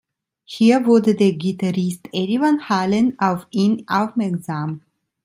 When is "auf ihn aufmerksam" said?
3.19-4.81